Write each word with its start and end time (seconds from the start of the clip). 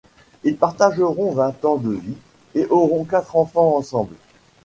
Ils 0.43 0.57
partageront 0.57 1.31
vingt 1.31 1.63
ans 1.63 1.75
de 1.77 1.91
vie 1.91 2.17
et 2.55 2.65
auront 2.71 3.03
quatre 3.05 3.35
enfants 3.35 3.75
ensemble. 3.77 4.15